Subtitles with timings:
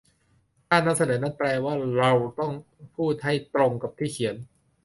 [0.69, 2.51] การนำเสนอนั้นแปลว่าเราต้อง
[2.97, 4.35] พูดให้ตรงกับที่เขียน